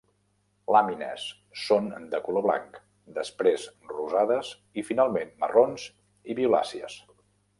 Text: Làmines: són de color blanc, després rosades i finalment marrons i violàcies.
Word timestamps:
Làmines: 0.75 1.25
són 1.63 1.89
de 2.13 2.21
color 2.29 2.45
blanc, 2.45 2.79
després 3.19 3.67
rosades 3.91 4.51
i 4.83 4.87
finalment 4.89 5.37
marrons 5.45 5.87
i 6.33 6.41
violàcies. 6.43 6.99